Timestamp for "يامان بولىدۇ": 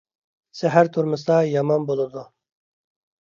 1.49-2.23